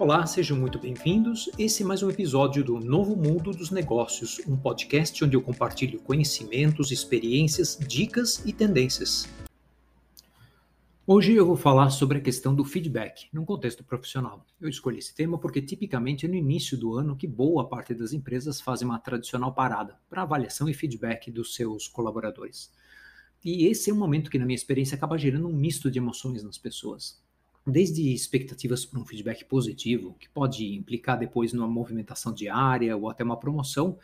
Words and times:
Olá, 0.00 0.24
sejam 0.26 0.56
muito 0.56 0.78
bem-vindos. 0.78 1.50
Esse 1.58 1.82
é 1.82 1.86
mais 1.86 2.04
um 2.04 2.08
episódio 2.08 2.62
do 2.62 2.78
Novo 2.78 3.16
Mundo 3.16 3.50
dos 3.50 3.72
Negócios, 3.72 4.40
um 4.46 4.56
podcast 4.56 5.24
onde 5.24 5.34
eu 5.34 5.42
compartilho 5.42 5.98
conhecimentos, 5.98 6.92
experiências, 6.92 7.76
dicas 7.76 8.40
e 8.46 8.52
tendências. 8.52 9.28
Hoje 11.04 11.34
eu 11.34 11.44
vou 11.44 11.56
falar 11.56 11.90
sobre 11.90 12.18
a 12.18 12.20
questão 12.20 12.54
do 12.54 12.64
feedback 12.64 13.26
num 13.32 13.44
contexto 13.44 13.82
profissional. 13.82 14.46
Eu 14.60 14.68
escolhi 14.68 14.98
esse 14.98 15.12
tema 15.12 15.36
porque 15.36 15.60
tipicamente 15.60 16.26
é 16.26 16.28
no 16.28 16.36
início 16.36 16.78
do 16.78 16.94
ano 16.94 17.16
que 17.16 17.26
boa 17.26 17.68
parte 17.68 17.92
das 17.92 18.12
empresas 18.12 18.60
fazem 18.60 18.86
uma 18.86 19.00
tradicional 19.00 19.52
parada 19.52 19.98
para 20.08 20.22
avaliação 20.22 20.68
e 20.68 20.74
feedback 20.74 21.28
dos 21.28 21.56
seus 21.56 21.88
colaboradores. 21.88 22.70
E 23.44 23.66
esse 23.66 23.90
é 23.90 23.92
um 23.92 23.98
momento 23.98 24.30
que, 24.30 24.38
na 24.38 24.46
minha 24.46 24.54
experiência, 24.54 24.94
acaba 24.94 25.18
gerando 25.18 25.48
um 25.48 25.52
misto 25.52 25.90
de 25.90 25.98
emoções 25.98 26.44
nas 26.44 26.56
pessoas 26.56 27.20
desde 27.66 28.12
expectativas 28.12 28.84
para 28.84 29.00
um 29.00 29.04
feedback 29.04 29.44
positivo, 29.44 30.16
que 30.18 30.28
pode 30.28 30.74
implicar 30.74 31.18
depois 31.18 31.52
numa 31.52 31.68
movimentação 31.68 32.32
diária 32.32 32.96
ou 32.96 33.10
até 33.10 33.22
uma 33.22 33.38
promoção, 33.38 33.98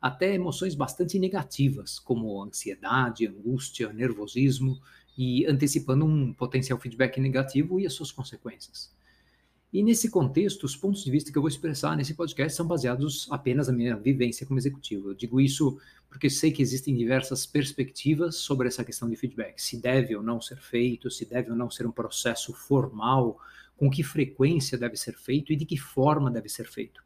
até 0.00 0.34
emoções 0.34 0.74
bastante 0.74 1.18
negativas, 1.18 1.98
como 1.98 2.42
ansiedade, 2.42 3.26
angústia, 3.26 3.92
nervosismo, 3.92 4.80
e 5.16 5.44
antecipando 5.46 6.06
um 6.06 6.32
potencial 6.32 6.78
feedback 6.78 7.20
negativo 7.20 7.78
e 7.78 7.86
as 7.86 7.92
suas 7.92 8.10
consequências. 8.10 8.90
E 9.72 9.84
nesse 9.84 10.10
contexto, 10.10 10.64
os 10.64 10.74
pontos 10.74 11.04
de 11.04 11.10
vista 11.12 11.30
que 11.30 11.38
eu 11.38 11.42
vou 11.42 11.48
expressar 11.48 11.96
nesse 11.96 12.14
podcast 12.14 12.56
são 12.56 12.66
baseados 12.66 13.28
apenas 13.30 13.68
na 13.68 13.72
minha 13.72 13.96
vivência 13.96 14.44
como 14.44 14.58
executivo. 14.58 15.10
Eu 15.10 15.14
digo 15.14 15.40
isso 15.40 15.78
porque 16.08 16.28
sei 16.28 16.50
que 16.50 16.60
existem 16.60 16.96
diversas 16.96 17.46
perspectivas 17.46 18.34
sobre 18.34 18.66
essa 18.66 18.84
questão 18.84 19.08
de 19.08 19.14
feedback. 19.14 19.62
Se 19.62 19.80
deve 19.80 20.16
ou 20.16 20.24
não 20.24 20.40
ser 20.40 20.56
feito, 20.56 21.08
se 21.08 21.24
deve 21.24 21.52
ou 21.52 21.56
não 21.56 21.70
ser 21.70 21.86
um 21.86 21.92
processo 21.92 22.52
formal, 22.52 23.38
com 23.76 23.88
que 23.88 24.02
frequência 24.02 24.76
deve 24.76 24.96
ser 24.96 25.16
feito 25.16 25.52
e 25.52 25.56
de 25.56 25.64
que 25.64 25.76
forma 25.76 26.32
deve 26.32 26.48
ser 26.48 26.66
feito. 26.66 27.00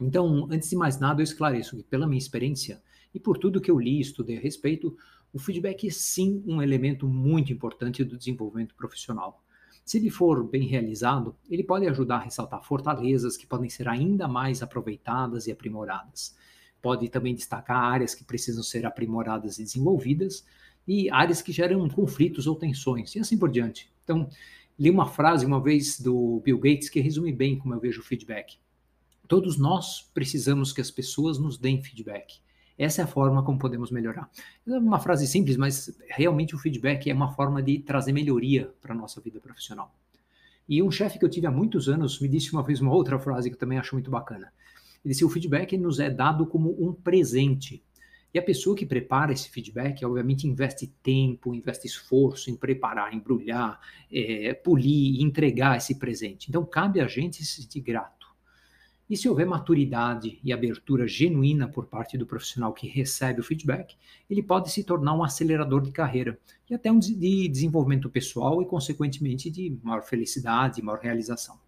Então, 0.00 0.48
antes 0.50 0.68
de 0.68 0.76
mais 0.76 0.98
nada, 0.98 1.20
eu 1.20 1.24
esclareço 1.24 1.76
que, 1.76 1.84
pela 1.84 2.08
minha 2.08 2.18
experiência 2.18 2.82
e 3.14 3.20
por 3.20 3.38
tudo 3.38 3.60
que 3.60 3.70
eu 3.70 3.78
li 3.78 3.98
e 3.98 4.00
estudei 4.00 4.36
a 4.36 4.40
respeito, 4.40 4.96
o 5.32 5.38
feedback 5.38 5.86
é 5.86 5.90
sim 5.90 6.42
um 6.44 6.60
elemento 6.60 7.06
muito 7.06 7.52
importante 7.52 8.02
do 8.02 8.18
desenvolvimento 8.18 8.74
profissional. 8.74 9.44
Se 9.84 9.98
ele 9.98 10.10
for 10.10 10.44
bem 10.44 10.66
realizado, 10.66 11.34
ele 11.48 11.64
pode 11.64 11.86
ajudar 11.86 12.16
a 12.16 12.24
ressaltar 12.24 12.62
fortalezas 12.62 13.36
que 13.36 13.46
podem 13.46 13.68
ser 13.68 13.88
ainda 13.88 14.28
mais 14.28 14.62
aproveitadas 14.62 15.46
e 15.46 15.52
aprimoradas. 15.52 16.36
Pode 16.80 17.08
também 17.08 17.34
destacar 17.34 17.76
áreas 17.76 18.14
que 18.14 18.24
precisam 18.24 18.62
ser 18.62 18.86
aprimoradas 18.86 19.58
e 19.58 19.64
desenvolvidas 19.64 20.44
e 20.86 21.10
áreas 21.10 21.42
que 21.42 21.52
geram 21.52 21.88
conflitos 21.88 22.46
ou 22.46 22.56
tensões, 22.56 23.14
e 23.14 23.18
assim 23.18 23.38
por 23.38 23.50
diante. 23.50 23.92
Então, 24.04 24.28
li 24.78 24.90
uma 24.90 25.06
frase 25.06 25.44
uma 25.44 25.62
vez 25.62 26.00
do 26.00 26.40
Bill 26.44 26.58
Gates 26.58 26.88
que 26.88 27.00
resume 27.00 27.32
bem 27.32 27.58
como 27.58 27.74
eu 27.74 27.80
vejo 27.80 28.00
o 28.00 28.04
feedback. 28.04 28.58
Todos 29.28 29.58
nós 29.58 30.10
precisamos 30.14 30.72
que 30.72 30.80
as 30.80 30.90
pessoas 30.90 31.38
nos 31.38 31.56
deem 31.58 31.82
feedback. 31.82 32.40
Essa 32.80 33.02
é 33.02 33.04
a 33.04 33.06
forma 33.06 33.42
como 33.42 33.58
podemos 33.58 33.90
melhorar. 33.90 34.30
É 34.66 34.78
uma 34.78 34.98
frase 34.98 35.26
simples, 35.26 35.58
mas 35.58 35.94
realmente 36.08 36.54
o 36.54 36.58
feedback 36.58 37.10
é 37.10 37.12
uma 37.12 37.30
forma 37.34 37.62
de 37.62 37.78
trazer 37.80 38.10
melhoria 38.10 38.72
para 38.80 38.94
a 38.94 38.96
nossa 38.96 39.20
vida 39.20 39.38
profissional. 39.38 39.94
E 40.66 40.82
um 40.82 40.90
chefe 40.90 41.18
que 41.18 41.24
eu 41.26 41.28
tive 41.28 41.46
há 41.46 41.50
muitos 41.50 41.90
anos 41.90 42.18
me 42.18 42.26
disse 42.26 42.54
uma 42.54 42.62
vez 42.62 42.80
uma 42.80 42.90
outra 42.90 43.18
frase 43.18 43.50
que 43.50 43.54
eu 43.54 43.58
também 43.58 43.78
acho 43.78 43.94
muito 43.94 44.10
bacana. 44.10 44.50
Ele 45.04 45.12
disse: 45.12 45.22
o 45.22 45.28
feedback 45.28 45.76
nos 45.76 46.00
é 46.00 46.08
dado 46.08 46.46
como 46.46 46.74
um 46.82 46.94
presente. 46.94 47.82
E 48.32 48.38
a 48.38 48.42
pessoa 48.42 48.74
que 48.74 48.86
prepara 48.86 49.34
esse 49.34 49.50
feedback, 49.50 50.02
obviamente, 50.02 50.48
investe 50.48 50.86
tempo, 51.02 51.54
investe 51.54 51.86
esforço 51.86 52.50
em 52.50 52.56
preparar, 52.56 53.12
embrulhar, 53.12 53.78
é, 54.10 54.54
polir 54.54 55.20
entregar 55.20 55.76
esse 55.76 55.96
presente. 55.96 56.48
Então, 56.48 56.64
cabe 56.64 56.98
a 57.00 57.06
gente 57.06 57.44
se 57.44 57.60
sentir 57.60 57.80
grato. 57.80 58.19
E 59.10 59.16
se 59.16 59.28
houver 59.28 59.44
maturidade 59.44 60.38
e 60.44 60.52
abertura 60.52 61.08
genuína 61.08 61.66
por 61.66 61.86
parte 61.86 62.16
do 62.16 62.24
profissional 62.24 62.72
que 62.72 62.86
recebe 62.86 63.40
o 63.40 63.42
feedback, 63.42 63.96
ele 64.30 64.40
pode 64.40 64.70
se 64.70 64.84
tornar 64.84 65.14
um 65.14 65.24
acelerador 65.24 65.82
de 65.82 65.90
carreira 65.90 66.38
e 66.70 66.74
até 66.74 66.92
um 66.92 66.98
de 67.00 67.48
desenvolvimento 67.48 68.08
pessoal 68.08 68.62
e, 68.62 68.66
consequentemente, 68.66 69.50
de 69.50 69.76
maior 69.82 70.02
felicidade 70.02 70.80
maior 70.80 71.00
realização. 71.00 71.58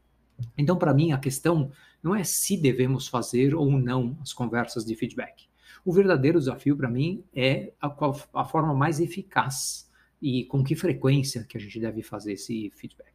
Então, 0.56 0.76
para 0.76 0.94
mim, 0.94 1.10
a 1.10 1.18
questão 1.18 1.72
não 2.00 2.14
é 2.14 2.22
se 2.22 2.56
devemos 2.56 3.08
fazer 3.08 3.56
ou 3.56 3.72
não 3.72 4.16
as 4.22 4.32
conversas 4.32 4.84
de 4.84 4.94
feedback. 4.94 5.48
O 5.84 5.92
verdadeiro 5.92 6.38
desafio 6.38 6.76
para 6.76 6.88
mim 6.88 7.24
é 7.34 7.72
a, 7.80 7.92
a 8.34 8.44
forma 8.44 8.72
mais 8.72 9.00
eficaz 9.00 9.90
e 10.20 10.44
com 10.44 10.62
que 10.62 10.76
frequência 10.76 11.42
que 11.42 11.56
a 11.56 11.60
gente 11.60 11.80
deve 11.80 12.04
fazer 12.04 12.34
esse 12.34 12.70
feedback. 12.76 13.11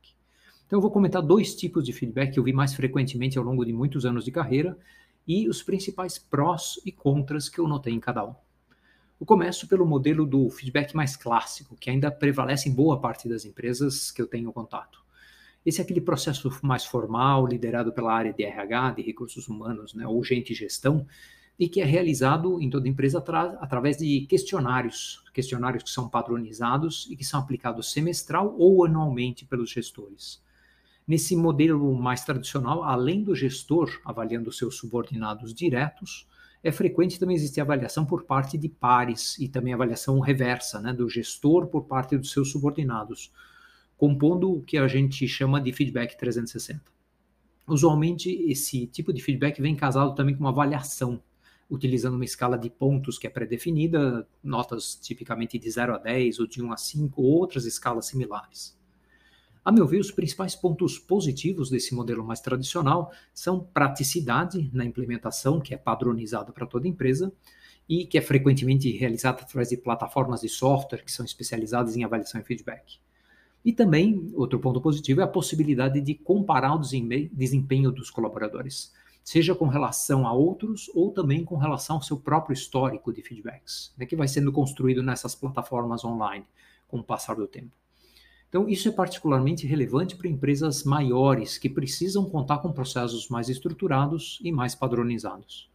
Então, 0.67 0.77
eu 0.77 0.81
vou 0.81 0.91
comentar 0.91 1.21
dois 1.21 1.55
tipos 1.55 1.85
de 1.85 1.93
feedback 1.93 2.33
que 2.33 2.39
eu 2.39 2.43
vi 2.43 2.51
mais 2.51 2.73
frequentemente 2.73 3.37
ao 3.37 3.43
longo 3.43 3.63
de 3.63 3.71
muitos 3.71 4.05
anos 4.05 4.25
de 4.25 4.31
carreira 4.31 4.77
e 5.25 5.47
os 5.47 5.63
principais 5.63 6.19
prós 6.19 6.77
e 6.85 6.91
contras 6.91 7.47
que 7.47 7.57
eu 7.57 7.67
notei 7.69 7.93
em 7.93 8.01
cada 8.01 8.25
um. 8.25 8.35
Eu 9.17 9.25
começo 9.25 9.65
pelo 9.65 9.85
modelo 9.85 10.25
do 10.25 10.49
feedback 10.49 10.93
mais 10.93 11.15
clássico, 11.15 11.77
que 11.77 11.89
ainda 11.89 12.11
prevalece 12.11 12.67
em 12.67 12.73
boa 12.73 12.99
parte 12.99 13.29
das 13.29 13.45
empresas 13.45 14.11
que 14.11 14.21
eu 14.21 14.27
tenho 14.27 14.51
contato. 14.51 15.01
Esse 15.65 15.79
é 15.79 15.85
aquele 15.85 16.01
processo 16.01 16.49
mais 16.61 16.83
formal, 16.83 17.47
liderado 17.47 17.93
pela 17.93 18.13
área 18.13 18.33
de 18.33 18.43
RH, 18.43 18.91
de 18.91 19.01
recursos 19.03 19.47
humanos, 19.47 19.93
né, 19.93 20.05
ou 20.05 20.21
gente 20.21 20.53
gestão, 20.53 21.07
e 21.57 21.69
que 21.69 21.79
é 21.79 21.85
realizado 21.85 22.61
em 22.61 22.69
toda 22.69 22.89
empresa 22.89 23.19
atra 23.19 23.57
através 23.61 23.97
de 23.97 24.27
questionários, 24.29 25.23
questionários 25.33 25.83
que 25.83 25.89
são 25.89 26.09
padronizados 26.09 27.07
e 27.09 27.15
que 27.15 27.23
são 27.23 27.39
aplicados 27.39 27.89
semestral 27.89 28.53
ou 28.57 28.85
anualmente 28.85 29.45
pelos 29.45 29.69
gestores. 29.69 30.45
Nesse 31.07 31.37
modelo 31.37 31.93
mais 31.95 32.25
tradicional, 32.25 32.83
além 32.83 33.23
do 33.23 33.33
gestor 33.33 34.01
avaliando 34.03 34.51
seus 34.51 34.75
subordinados 34.75 35.53
diretos, 35.53 36.27
é 36.61 36.69
frequente 36.69 37.17
também 37.17 37.37
existir 37.37 37.61
avaliação 37.61 38.05
por 38.05 38.23
parte 38.23 38.57
de 38.57 38.67
pares 38.67 39.39
e 39.39 39.47
também 39.47 39.73
avaliação 39.73 40.19
reversa, 40.19 40.81
né, 40.81 40.91
do 40.91 41.07
gestor 41.07 41.67
por 41.67 41.85
parte 41.85 42.17
dos 42.17 42.31
seus 42.31 42.51
subordinados, 42.51 43.31
compondo 43.95 44.51
o 44.51 44.61
que 44.61 44.77
a 44.77 44.85
gente 44.85 45.25
chama 45.29 45.61
de 45.61 45.71
feedback 45.71 46.17
360. 46.17 46.81
Usualmente, 47.65 48.29
esse 48.29 48.85
tipo 48.87 49.13
de 49.13 49.21
feedback 49.21 49.61
vem 49.61 49.77
casado 49.77 50.13
também 50.13 50.35
com 50.35 50.41
uma 50.41 50.49
avaliação, 50.49 51.23
utilizando 51.69 52.15
uma 52.15 52.25
escala 52.25 52.57
de 52.57 52.69
pontos 52.69 53.17
que 53.17 53.27
é 53.27 53.29
pré-definida, 53.29 54.27
notas 54.43 54.95
tipicamente 54.95 55.57
de 55.57 55.71
0 55.71 55.95
a 55.95 55.97
10 55.97 56.39
ou 56.39 56.47
de 56.47 56.61
1 56.61 56.71
a 56.71 56.77
5, 56.77 57.21
ou 57.21 57.29
outras 57.29 57.65
escalas 57.65 58.07
similares. 58.07 58.77
A 59.67 59.71
meu 59.73 59.85
ver, 59.85 59.99
os 59.99 60.11
principais 60.11 60.55
pontos 60.55 60.97
positivos 60.97 61.69
desse 61.69 61.93
modelo 61.93 62.23
mais 62.23 62.39
tradicional 62.39 63.11
são 63.33 63.59
praticidade 63.59 64.69
na 64.71 64.85
implementação, 64.85 65.59
que 65.59 65.73
é 65.73 65.77
padronizada 65.77 66.53
para 66.53 66.65
toda 66.65 66.87
empresa, 66.87 67.33
e 67.89 68.05
que 68.05 68.17
é 68.17 68.21
frequentemente 68.21 68.89
realizada 68.91 69.41
através 69.41 69.67
de 69.67 69.75
plataformas 69.75 70.39
de 70.39 70.47
software 70.47 71.03
que 71.03 71.11
são 71.11 71.25
especializadas 71.25 71.97
em 71.97 72.05
avaliação 72.05 72.39
e 72.39 72.45
feedback. 72.45 72.97
E 73.65 73.73
também, 73.73 74.31
outro 74.35 74.57
ponto 74.57 74.79
positivo 74.79 75.19
é 75.19 75.25
a 75.25 75.27
possibilidade 75.27 75.99
de 75.99 76.15
comparar 76.15 76.73
o 76.73 76.79
desempenho 76.79 77.91
dos 77.91 78.09
colaboradores, 78.09 78.93
seja 79.21 79.53
com 79.53 79.67
relação 79.67 80.25
a 80.25 80.31
outros 80.31 80.89
ou 80.95 81.11
também 81.11 81.43
com 81.43 81.57
relação 81.57 81.97
ao 81.97 82.01
seu 82.01 82.15
próprio 82.15 82.53
histórico 82.53 83.11
de 83.11 83.21
feedbacks, 83.21 83.93
né, 83.97 84.05
que 84.05 84.15
vai 84.15 84.29
sendo 84.29 84.49
construído 84.49 85.03
nessas 85.03 85.35
plataformas 85.35 86.05
online 86.05 86.45
com 86.87 86.99
o 86.99 87.03
passar 87.03 87.35
do 87.35 87.45
tempo. 87.47 87.75
Então, 88.49 88.67
isso 88.69 88.87
é 88.87 88.91
particularmente 88.91 89.67
relevante 89.67 90.15
para 90.15 90.29
empresas 90.29 90.83
maiores 90.83 91.57
que 91.57 91.69
precisam 91.69 92.25
contar 92.25 92.59
com 92.59 92.71
processos 92.71 93.27
mais 93.27 93.49
estruturados 93.49 94.39
e 94.41 94.51
mais 94.51 94.73
padronizados. 94.73 95.69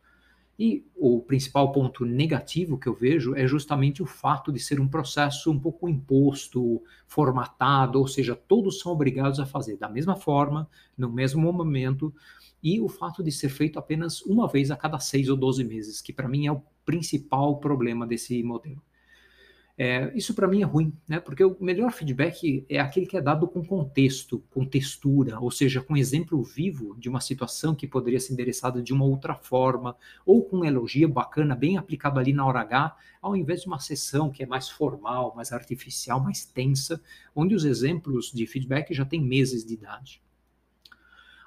E 0.58 0.84
o 0.94 1.20
principal 1.20 1.72
ponto 1.72 2.04
negativo 2.04 2.78
que 2.78 2.86
eu 2.86 2.94
vejo 2.94 3.34
é 3.34 3.46
justamente 3.46 4.02
o 4.02 4.06
fato 4.06 4.52
de 4.52 4.60
ser 4.60 4.80
um 4.80 4.88
processo 4.88 5.50
um 5.50 5.58
pouco 5.58 5.88
imposto, 5.88 6.82
formatado, 7.06 7.98
ou 7.98 8.06
seja, 8.06 8.34
todos 8.34 8.78
são 8.78 8.92
obrigados 8.92 9.40
a 9.40 9.46
fazer 9.46 9.76
da 9.76 9.88
mesma 9.88 10.14
forma, 10.14 10.68
no 10.96 11.10
mesmo 11.10 11.52
momento, 11.52 12.14
e 12.62 12.80
o 12.80 12.88
fato 12.88 13.22
de 13.22 13.32
ser 13.32 13.48
feito 13.48 13.78
apenas 13.78 14.22
uma 14.22 14.46
vez 14.46 14.70
a 14.70 14.76
cada 14.76 14.98
seis 14.98 15.28
ou 15.28 15.36
doze 15.36 15.64
meses, 15.64 16.00
que 16.00 16.12
para 16.12 16.28
mim 16.28 16.46
é 16.46 16.52
o 16.52 16.62
principal 16.84 17.58
problema 17.58 18.06
desse 18.06 18.42
modelo. 18.42 18.80
É, 19.76 20.12
isso 20.14 20.34
para 20.34 20.46
mim 20.46 20.60
é 20.60 20.66
ruim, 20.66 20.92
né? 21.08 21.18
Porque 21.18 21.42
o 21.42 21.56
melhor 21.58 21.90
feedback 21.92 22.64
é 22.68 22.78
aquele 22.78 23.06
que 23.06 23.16
é 23.16 23.22
dado 23.22 23.48
com 23.48 23.64
contexto, 23.64 24.44
com 24.50 24.66
textura, 24.66 25.40
ou 25.40 25.50
seja, 25.50 25.80
com 25.80 25.96
exemplo 25.96 26.42
vivo 26.42 26.94
de 26.98 27.08
uma 27.08 27.20
situação 27.20 27.74
que 27.74 27.86
poderia 27.86 28.20
ser 28.20 28.34
endereçada 28.34 28.82
de 28.82 28.92
uma 28.92 29.06
outra 29.06 29.34
forma, 29.34 29.96
ou 30.26 30.44
com 30.44 30.58
um 30.58 30.64
elogio 30.64 31.08
bacana, 31.08 31.56
bem 31.56 31.78
aplicado 31.78 32.20
ali 32.20 32.34
na 32.34 32.44
hora 32.46 32.60
H, 32.60 32.94
ao 33.22 33.34
invés 33.34 33.62
de 33.62 33.66
uma 33.66 33.78
sessão 33.78 34.30
que 34.30 34.42
é 34.42 34.46
mais 34.46 34.68
formal, 34.68 35.32
mais 35.34 35.52
artificial, 35.52 36.20
mais 36.20 36.44
tensa, 36.44 37.00
onde 37.34 37.54
os 37.54 37.64
exemplos 37.64 38.30
de 38.30 38.46
feedback 38.46 38.92
já 38.92 39.06
têm 39.06 39.22
meses 39.22 39.64
de 39.64 39.72
idade. 39.72 40.22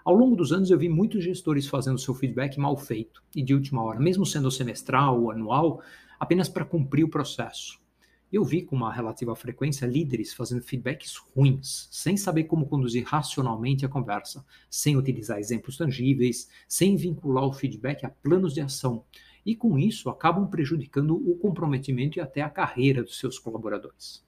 Ao 0.04 0.16
longo 0.16 0.36
dos 0.36 0.52
anos, 0.52 0.72
eu 0.72 0.80
vi 0.80 0.90
muitos 0.90 1.24
gestores 1.24 1.68
fazendo 1.68 2.00
seu 2.00 2.14
feedback 2.16 2.60
mal 2.60 2.76
feito 2.76 3.24
e 3.36 3.44
de 3.44 3.54
última 3.54 3.84
hora, 3.84 4.00
mesmo 4.00 4.26
sendo 4.26 4.50
semestral 4.50 5.22
ou 5.22 5.32
anual, 5.32 5.82
apenas 6.20 6.50
para 6.50 6.66
cumprir 6.66 7.04
o 7.04 7.10
processo 7.10 7.85
Eu 8.34 8.44
vi 8.44 8.64
com 8.64 8.76
uma 8.76 8.92
relativa 8.92 9.36
frequência 9.36 9.86
líderes 9.86 10.34
fazendo 10.34 10.64
feedbacks 10.64 11.16
ruins, 11.16 11.88
sem 11.92 12.18
saber 12.18 12.46
como 12.46 12.66
conduzir 12.66 13.06
racionalmente 13.06 13.86
a 13.86 13.90
conversa, 13.90 14.44
sem 14.70 14.98
utilizar 14.98 15.38
exemplos 15.38 15.78
tangíveis, 15.78 16.50
sem 16.68 16.96
vincular 16.96 17.46
o 17.46 17.54
feedback 17.54 18.06
a 18.06 18.10
planos 18.10 18.54
de 18.54 18.62
ação. 18.62 19.06
E 19.46 19.56
com 19.56 19.78
isso 19.78 20.10
acabam 20.10 20.48
prejudicando 20.48 21.16
o 21.16 21.38
comprometimento 21.38 22.18
e 22.18 22.22
até 22.22 22.42
a 22.42 22.50
carreira 22.50 23.04
dos 23.04 23.20
seus 23.20 23.38
colaboradores. 23.38 24.26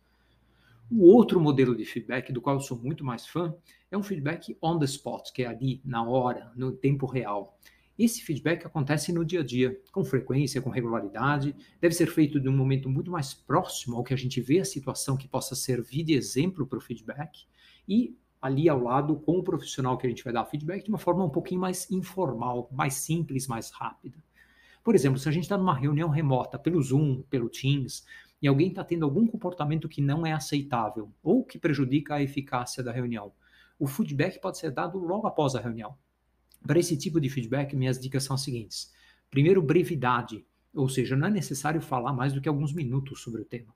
O 0.90 1.04
outro 1.06 1.42
modelo 1.42 1.76
de 1.76 1.84
feedback, 1.84 2.32
do 2.32 2.40
qual 2.40 2.56
eu 2.56 2.62
sou 2.62 2.78
muito 2.78 3.04
mais 3.04 3.28
fã, 3.28 3.54
é 3.92 3.98
um 3.98 4.04
feedback 4.04 4.56
on 4.62 4.78
the 4.80 4.86
spot, 4.86 5.32
que 5.34 5.44
é 5.44 5.48
ali, 5.48 5.82
na 5.84 6.08
hora, 6.08 6.52
no 6.56 6.72
tempo 6.72 7.06
real. 7.06 7.58
Esse 7.98 8.22
feedback 8.22 8.66
acontece 8.66 9.12
no 9.12 9.26
dia 9.26 9.40
a 9.40 9.44
dia, 9.44 9.82
com 9.92 10.06
frequência, 10.06 10.62
com 10.62 10.70
regularidade, 10.70 11.56
deve 11.82 11.96
ser 11.96 12.06
feito 12.08 12.40
de 12.40 12.48
um 12.48 12.56
momento 12.56 12.88
muito 12.88 13.10
mais 13.10 13.34
próximo 13.34 13.98
ao 13.98 14.04
que 14.04 14.14
a 14.14 14.18
gente 14.18 14.40
vê 14.40 14.60
a 14.60 14.66
situação 14.66 15.18
que 15.18 15.28
possa 15.28 15.56
servir 15.56 16.04
de 16.04 16.14
exemplo 16.14 16.68
para 16.68 16.78
o 16.78 16.82
feedback 16.82 17.48
e 17.88 18.16
ali 18.40 18.70
ao 18.70 18.80
lado 18.80 19.16
com 19.16 19.40
o 19.40 19.44
profissional 19.44 19.98
que 19.98 20.06
a 20.06 20.10
gente 20.10 20.24
vai 20.24 20.32
dar 20.32 20.46
feedback 20.46 20.84
de 20.84 20.90
uma 20.90 21.00
forma 21.00 21.26
um 21.26 21.30
pouquinho 21.30 21.60
mais 21.60 21.90
informal, 21.90 22.70
mais 22.72 22.94
simples, 22.94 23.48
mais 23.48 23.72
rápida. 23.72 24.24
Por 24.84 24.94
exemplo, 24.94 25.20
se 25.20 25.28
a 25.28 25.32
gente 25.32 25.44
está 25.44 25.58
numa 25.58 25.76
reunião 25.76 26.08
remota 26.08 26.60
pelo 26.60 26.82
Zoom, 26.82 27.24
pelo 27.24 27.50
Teams, 27.50 28.06
e 28.40 28.48
alguém 28.48 28.70
está 28.70 28.84
tendo 28.84 29.06
algum 29.06 29.26
comportamento 29.26 29.90
que 29.90 30.02
não 30.02 30.24
é 30.24 30.32
aceitável 30.32 31.12
ou 31.24 31.44
que 31.44 31.58
prejudica 31.58 32.16
a 32.16 32.22
eficácia 32.22 32.84
da 32.84 32.92
reunião, 32.92 33.34
o 33.80 33.88
feedback 33.88 34.40
pode 34.40 34.60
ser 34.60 34.72
dado 34.72 35.00
logo 35.00 35.26
após 35.26 35.56
a 35.56 35.60
reunião. 35.60 35.96
Para 36.68 36.80
esse 36.80 36.98
tipo 36.98 37.22
de 37.22 37.30
feedback, 37.30 37.76
minhas 37.76 37.98
dicas 37.98 38.26
são 38.26 38.36
as 38.36 38.42
seguintes. 38.42 38.92
Primeiro, 39.32 39.62
brevidade, 39.62 40.46
ou 40.74 40.90
seja, 40.90 41.16
não 41.16 41.28
é 41.28 41.32
necessário 41.32 41.82
falar 41.82 42.12
mais 42.12 42.34
do 42.34 42.42
que 42.42 42.50
alguns 42.50 42.74
minutos 42.74 43.22
sobre 43.22 43.42
o 43.42 43.46
tema. 43.46 43.74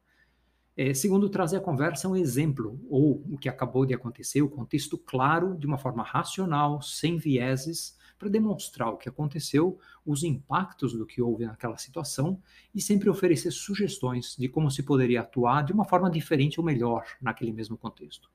É, 0.75 0.93
segundo, 0.93 1.29
trazer 1.29 1.57
a 1.57 1.61
conversa 1.61 2.09
um 2.09 2.15
exemplo, 2.15 2.79
ou 2.89 3.23
o 3.29 3.37
que 3.37 3.47
acabou 3.47 3.85
de 3.85 3.93
acontecer, 3.93 4.41
o 4.41 4.49
contexto 4.49 4.97
claro, 4.97 5.57
de 5.57 5.65
uma 5.65 5.77
forma 5.77 6.03
racional, 6.03 6.81
sem 6.81 7.17
vieses, 7.17 7.97
para 8.17 8.29
demonstrar 8.29 8.89
o 8.89 8.97
que 8.97 9.09
aconteceu, 9.09 9.79
os 10.05 10.23
impactos 10.23 10.93
do 10.93 11.05
que 11.05 11.21
houve 11.21 11.45
naquela 11.45 11.77
situação 11.77 12.41
e 12.75 12.81
sempre 12.81 13.09
oferecer 13.09 13.51
sugestões 13.51 14.35
de 14.37 14.47
como 14.47 14.69
se 14.69 14.83
poderia 14.83 15.21
atuar 15.21 15.63
de 15.63 15.73
uma 15.73 15.85
forma 15.85 16.09
diferente 16.09 16.59
ou 16.59 16.65
melhor 16.65 17.05
naquele 17.21 17.51
mesmo 17.51 17.77
contexto. 17.77 18.29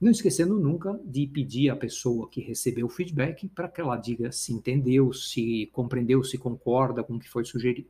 Não 0.00 0.10
esquecendo 0.10 0.58
nunca 0.58 1.00
de 1.04 1.26
pedir 1.26 1.70
à 1.70 1.76
pessoa 1.76 2.28
que 2.28 2.40
recebeu 2.40 2.86
o 2.86 2.90
feedback 2.90 3.48
para 3.48 3.68
que 3.68 3.80
ela 3.80 3.96
diga 3.96 4.32
se 4.32 4.52
entendeu, 4.52 5.12
se 5.12 5.70
compreendeu, 5.72 6.22
se 6.24 6.36
concorda 6.36 7.02
com 7.02 7.14
o 7.14 7.18
que 7.18 7.28
foi 7.28 7.44
sugerido. 7.44 7.88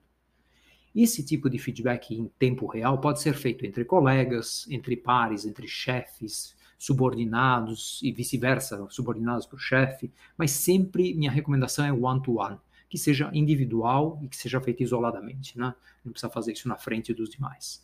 Esse 0.95 1.25
tipo 1.25 1.51
de 1.51 1.59
feedback 1.59 2.15
em 2.15 2.31
tempo 2.39 2.67
real 2.67 3.01
pode 3.01 3.21
ser 3.21 3.35
feito 3.35 3.67
entre 3.67 3.85
colegas, 3.85 4.65
entre 4.71 4.97
pares, 4.97 5.45
entre 5.45 5.67
chefes, 5.67 6.55
subordinados 6.79 8.01
e 8.03 8.13
vice-versa, 8.13 8.87
subordinados 8.91 9.47
para 9.47 9.57
o 9.57 9.59
chefe, 9.59 10.13
mas 10.37 10.53
sempre 10.53 11.15
minha 11.15 11.31
recomendação 11.31 11.85
é 11.85 11.93
one-to-one, 11.93 12.57
-one, 12.57 12.61
que 12.89 12.99
seja 12.99 13.31
individual 13.33 14.21
e 14.23 14.29
que 14.29 14.37
seja 14.37 14.61
feito 14.61 14.83
isoladamente, 14.83 15.59
né? 15.59 15.75
não 16.05 16.13
precisa 16.13 16.31
fazer 16.31 16.53
isso 16.53 16.69
na 16.69 16.77
frente 16.77 17.13
dos 17.13 17.31
demais. 17.31 17.83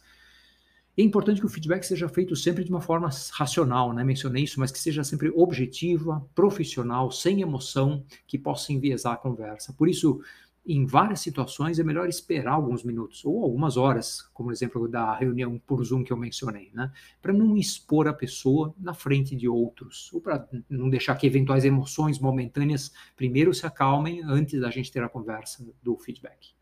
É 1.01 1.03
importante 1.03 1.41
que 1.41 1.47
o 1.47 1.49
feedback 1.49 1.83
seja 1.83 2.11
feito 2.11 2.37
sempre 2.37 2.63
de 2.63 2.69
uma 2.69 2.83
forma 2.83 3.09
racional, 3.33 3.91
né? 3.91 4.05
Mencionei 4.05 4.45
isso, 4.45 4.61
mas 4.61 4.71
que 4.71 4.79
seja 4.79 5.03
sempre 5.03 5.33
objetiva, 5.35 6.23
profissional, 6.35 7.11
sem 7.11 7.41
emoção, 7.41 8.05
que 8.27 8.39
possa 8.39 8.71
enviesar 8.71 9.15
a 9.15 9.17
conversa. 9.17 9.73
Por 9.73 9.89
isso, 9.89 10.21
em 10.67 10.85
várias 10.85 11.21
situações 11.21 11.79
é 11.79 11.83
melhor 11.83 12.07
esperar 12.07 12.53
alguns 12.53 12.85
minutos 12.85 13.25
ou 13.25 13.43
algumas 13.43 13.79
horas, 13.79 14.29
como 14.35 14.51
o 14.51 14.53
exemplo 14.53 14.87
da 14.87 15.15
reunião 15.15 15.59
por 15.67 15.83
Zoom 15.83 16.05
que 16.05 16.13
eu 16.13 16.19
mencionei, 16.19 16.71
né? 16.75 16.93
Para 17.23 17.33
não 17.33 17.57
expor 17.57 18.07
a 18.07 18.13
pessoa 18.13 18.75
na 18.79 18.93
frente 18.93 19.35
de 19.35 19.49
outros, 19.49 20.13
ou 20.13 20.21
para 20.21 20.47
não 20.69 20.91
deixar 20.91 21.15
que 21.15 21.27
eventuais 21.27 21.65
emoções 21.65 22.19
momentâneas 22.19 22.93
primeiro 23.17 23.55
se 23.55 23.65
acalmem 23.65 24.23
antes 24.23 24.61
da 24.61 24.71
gente 24.71 24.93
ter 24.93 25.03
a 25.03 25.09
conversa 25.09 25.67
do 25.83 25.97
feedback. 25.97 26.60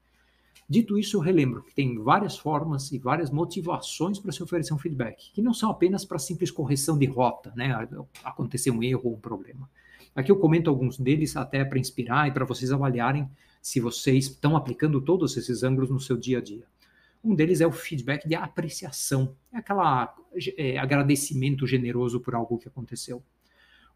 Dito 0.71 0.99
isso, 0.99 1.17
eu 1.17 1.21
relembro 1.21 1.63
que 1.63 1.75
tem 1.75 1.99
várias 1.99 2.37
formas 2.37 2.93
e 2.93 2.99
várias 2.99 3.31
motivações 3.31 4.19
para 4.19 4.33
se 4.33 4.43
oferecer 4.43 4.75
um 4.75 4.79
feedback, 4.79 5.33
que 5.33 5.41
não 5.41 5.55
são 5.55 5.71
apenas 5.71 6.05
para 6.05 6.19
simples 6.19 6.51
correção 6.51 6.99
de 6.99 7.07
rota, 7.07 7.53
né? 7.57 7.73
Acontecer 8.23 8.71
um 8.71 8.83
erro 8.83 9.03
ou 9.05 9.15
um 9.15 9.21
problema. 9.21 9.69
Aqui 10.15 10.31
eu 10.31 10.37
comento 10.37 10.69
alguns 10.69 10.99
deles 10.99 11.37
até 11.37 11.65
para 11.65 11.79
inspirar 11.79 12.29
e 12.29 12.33
para 12.33 12.45
vocês 12.45 12.71
avaliarem 12.71 13.27
se 13.63 13.81
vocês 13.81 14.27
estão 14.27 14.57
aplicando 14.57 15.01
todos 15.01 15.37
esses 15.37 15.63
ângulos 15.63 15.89
no 15.89 16.01
seu 16.01 16.19
dia 16.19 16.39
a 16.39 16.41
dia. 16.43 16.65
Um 17.25 17.35
deles 17.35 17.61
é 17.61 17.67
o 17.67 17.73
feedback 17.73 18.29
de 18.29 18.35
apreciação, 18.35 19.35
é 19.53 19.59
aquela 19.59 20.15
é, 20.57 20.79
agradecimento 20.79 21.67
generoso 21.67 22.21
por 22.21 22.35
algo 22.35 22.59
que 22.59 22.69
aconteceu. 22.69 23.23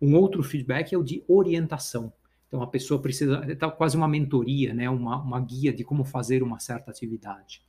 Um 0.00 0.16
outro 0.16 0.42
feedback 0.42 0.94
é 0.94 0.98
o 0.98 1.02
de 1.02 1.22
orientação, 1.28 2.12
então 2.52 2.60
a 2.60 2.66
pessoa 2.66 3.00
precisa, 3.00 3.56
tá 3.56 3.70
quase 3.70 3.96
uma 3.96 4.06
mentoria, 4.06 4.74
né, 4.74 4.90
uma, 4.90 5.16
uma 5.22 5.40
guia 5.40 5.72
de 5.72 5.82
como 5.82 6.04
fazer 6.04 6.42
uma 6.42 6.58
certa 6.58 6.90
atividade. 6.90 7.62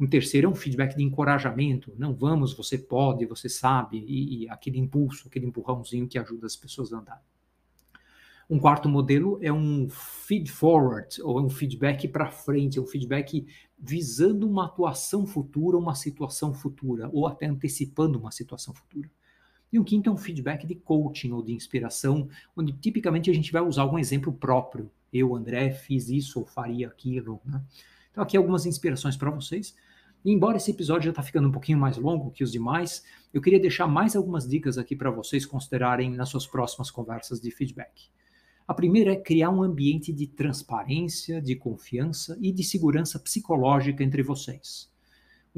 Um 0.00 0.04
terceiro 0.04 0.48
é 0.48 0.50
um 0.50 0.54
feedback 0.54 0.96
de 0.96 1.04
encorajamento. 1.04 1.94
Não, 1.96 2.12
vamos, 2.12 2.52
você 2.52 2.76
pode, 2.76 3.24
você 3.24 3.48
sabe, 3.48 4.04
e, 4.04 4.42
e 4.42 4.48
aquele 4.50 4.78
impulso, 4.78 5.28
aquele 5.28 5.46
empurrãozinho 5.46 6.08
que 6.08 6.18
ajuda 6.18 6.44
as 6.44 6.56
pessoas 6.56 6.92
a 6.92 6.98
andar. 6.98 7.22
Um 8.50 8.58
quarto 8.58 8.88
modelo 8.88 9.38
é 9.40 9.52
um 9.52 9.88
feed 9.88 10.50
forward, 10.50 11.22
ou 11.22 11.38
é 11.38 11.42
um 11.42 11.48
feedback 11.48 12.08
para 12.08 12.28
frente, 12.28 12.80
é 12.80 12.82
um 12.82 12.86
feedback 12.86 13.46
visando 13.78 14.48
uma 14.50 14.66
atuação 14.66 15.24
futura, 15.24 15.78
uma 15.78 15.94
situação 15.94 16.52
futura, 16.52 17.08
ou 17.12 17.28
até 17.28 17.46
antecipando 17.46 18.18
uma 18.18 18.32
situação 18.32 18.74
futura. 18.74 19.08
E 19.76 19.78
o 19.78 19.84
quinto 19.84 20.08
é 20.08 20.12
um 20.12 20.16
feedback 20.16 20.66
de 20.66 20.74
coaching 20.74 21.32
ou 21.32 21.42
de 21.42 21.52
inspiração, 21.52 22.30
onde 22.56 22.72
tipicamente 22.72 23.30
a 23.30 23.34
gente 23.34 23.52
vai 23.52 23.60
usar 23.60 23.82
algum 23.82 23.98
exemplo 23.98 24.32
próprio. 24.32 24.90
Eu, 25.12 25.36
André, 25.36 25.70
fiz 25.70 26.08
isso 26.08 26.40
ou 26.40 26.46
faria 26.46 26.88
aquilo. 26.88 27.42
Né? 27.44 27.62
Então, 28.10 28.24
aqui 28.24 28.38
algumas 28.38 28.64
inspirações 28.64 29.18
para 29.18 29.30
vocês. 29.30 29.76
E 30.24 30.32
embora 30.32 30.56
esse 30.56 30.70
episódio 30.70 31.04
já 31.04 31.10
está 31.10 31.22
ficando 31.22 31.48
um 31.48 31.52
pouquinho 31.52 31.76
mais 31.76 31.98
longo 31.98 32.30
que 32.30 32.42
os 32.42 32.52
demais, 32.52 33.04
eu 33.34 33.42
queria 33.42 33.60
deixar 33.60 33.86
mais 33.86 34.16
algumas 34.16 34.48
dicas 34.48 34.78
aqui 34.78 34.96
para 34.96 35.10
vocês 35.10 35.44
considerarem 35.44 36.10
nas 36.10 36.30
suas 36.30 36.46
próximas 36.46 36.90
conversas 36.90 37.38
de 37.38 37.50
feedback. 37.50 38.08
A 38.66 38.72
primeira 38.72 39.12
é 39.12 39.16
criar 39.16 39.50
um 39.50 39.62
ambiente 39.62 40.10
de 40.10 40.26
transparência, 40.26 41.38
de 41.42 41.54
confiança 41.54 42.38
e 42.40 42.50
de 42.50 42.64
segurança 42.64 43.18
psicológica 43.18 44.02
entre 44.02 44.22
vocês. 44.22 44.90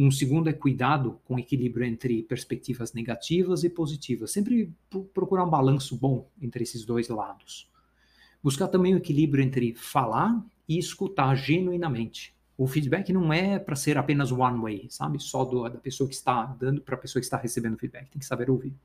Um 0.01 0.13
segundo 0.13 0.49
é 0.49 0.53
cuidado 0.53 1.19
com 1.25 1.41
equilíbrio 1.41 1.85
entre 1.85 2.23
perspectivas 2.23 2.93
negativas 2.93 3.65
e 3.65 3.69
positivas, 3.69 4.31
sempre 4.31 4.73
procurar 5.13 5.45
um 5.45 5.51
balanço 5.51 5.97
bom 5.97 6.31
entre 6.41 6.63
esses 6.63 6.85
dois 6.85 7.09
lados. 7.09 7.69
Buscar 8.41 8.69
também 8.69 8.95
o 8.95 8.99
equilíbrio 8.99 9.43
entre 9.43 9.75
falar 9.75 10.41
e 10.69 10.79
escutar 10.79 11.35
genuinamente. 11.35 12.33
O 12.57 12.69
feedback 12.69 13.13
não 13.13 13.33
é 13.33 13.59
para 13.59 13.75
ser 13.75 13.99
apenas 13.99 14.31
one 14.31 14.61
way, 14.61 14.87
sabe? 14.89 15.19
Só 15.19 15.45
do, 15.45 15.69
da 15.69 15.79
pessoa 15.79 16.09
que 16.09 16.15
está 16.15 16.47
dando 16.47 16.81
para 16.81 16.95
a 16.95 16.99
pessoa 16.99 17.21
que 17.21 17.27
está 17.27 17.37
recebendo 17.37 17.77
feedback. 17.77 18.09
Tem 18.09 18.21
que 18.21 18.27
saber 18.27 18.49
ouvir. 18.49 18.77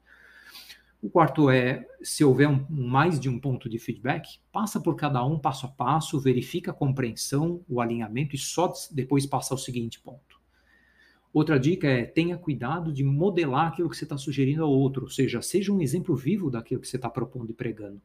O 1.00 1.12
quarto 1.12 1.48
é, 1.48 1.88
se 2.02 2.24
houver 2.24 2.48
um, 2.48 2.66
mais 2.70 3.20
de 3.20 3.30
um 3.30 3.40
ponto 3.40 3.70
de 3.70 3.78
feedback, 3.78 4.40
passa 4.52 4.80
por 4.80 4.96
cada 4.96 5.24
um 5.24 5.38
passo 5.38 5.68
a 5.68 5.70
passo, 5.70 6.20
verifica 6.20 6.72
a 6.72 6.74
compreensão, 6.74 7.62
o 7.70 7.80
alinhamento 7.80 8.36
e 8.36 8.40
só 8.40 8.74
depois 8.90 9.28
passa 9.28 9.54
ao 9.54 9.60
seguinte 9.60 10.00
ponto. 10.00 10.33
Outra 11.34 11.60
dica 11.60 11.88
é 11.88 12.06
tenha 12.06 12.38
cuidado 12.38 12.94
de 12.94 13.04
modelar 13.04 13.70
aquilo 13.70 13.90
que 13.90 13.98
você 13.98 14.06
está 14.06 14.18
sugerindo 14.18 14.64
ao 14.64 14.72
outro, 14.72 15.06
ou 15.06 15.10
seja, 15.10 15.42
seja 15.42 15.74
um 15.74 15.82
exemplo 15.82 16.16
vivo 16.16 16.52
daquilo 16.52 16.80
que 16.80 16.88
você 16.88 16.96
está 16.96 17.10
propondo 17.10 17.50
e 17.50 17.54
pregando. 17.54 18.00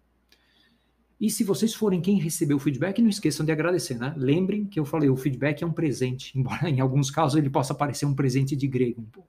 E 1.21 1.29
se 1.29 1.45
vocês 1.45 1.75
forem 1.75 2.01
quem 2.01 2.19
recebeu 2.19 2.57
o 2.57 2.61
feedback, 2.61 3.03
não 3.03 3.09
esqueçam 3.09 3.45
de 3.45 3.53
agradecer, 3.53 3.99
né? 3.99 4.15
Lembrem 4.17 4.65
que 4.65 4.81
eu 4.81 4.85
falei, 4.85 5.11
o 5.11 5.17
feedback 5.17 5.63
é 5.63 5.67
um 5.67 5.73
presente, 5.73 6.33
embora 6.39 6.71
em 6.71 6.81
alguns 6.81 7.11
casos 7.11 7.37
ele 7.37 7.51
possa 7.51 7.75
parecer 7.75 8.07
um 8.07 8.15
presente 8.15 8.57
de 8.57 8.67
grego 8.67 9.03
um 9.03 9.07
pouco. 9.07 9.29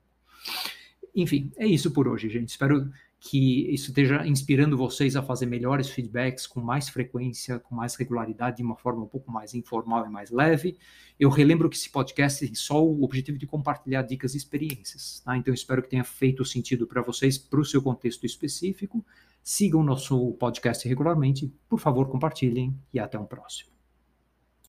Enfim, 1.13 1.51
é 1.57 1.67
isso 1.67 1.91
por 1.91 2.07
hoje, 2.07 2.29
gente. 2.29 2.49
Espero 2.49 2.89
que 3.19 3.73
isso 3.73 3.89
esteja 3.89 4.25
inspirando 4.25 4.77
vocês 4.77 5.15
a 5.15 5.21
fazer 5.21 5.45
melhores 5.45 5.89
feedbacks 5.89 6.47
com 6.47 6.61
mais 6.61 6.88
frequência, 6.88 7.59
com 7.59 7.75
mais 7.75 7.95
regularidade, 7.95 8.57
de 8.57 8.63
uma 8.63 8.77
forma 8.77 9.03
um 9.03 9.07
pouco 9.07 9.29
mais 9.29 9.53
informal 9.53 10.05
e 10.05 10.09
mais 10.09 10.31
leve. 10.31 10.77
Eu 11.19 11.29
relembro 11.29 11.69
que 11.69 11.75
esse 11.75 11.89
podcast 11.89 12.45
tem 12.45 12.55
só 12.55 12.81
o 12.81 13.03
objetivo 13.03 13.38
de 13.38 13.45
compartilhar 13.45 14.03
dicas 14.03 14.33
e 14.35 14.38
experiências, 14.38 15.19
tá? 15.19 15.35
Então 15.35 15.53
espero 15.53 15.81
que 15.81 15.89
tenha 15.89 16.03
feito 16.03 16.45
sentido 16.45 16.88
para 16.88 17.01
vocês, 17.01 17.38
para 17.38 17.59
o 17.59 17.65
seu 17.65 17.81
contexto 17.81 18.25
específico. 18.25 19.05
Sigam 19.43 19.83
nosso 19.83 20.33
podcast 20.33 20.88
regularmente, 20.88 21.53
por 21.67 21.79
favor, 21.79 22.07
compartilhem 22.09 22.73
e 22.93 22.99
até 22.99 23.19
um 23.19 23.25
próximo. 23.25 23.78